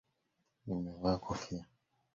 Nimevaa 0.65 1.17
kofia 1.17 1.65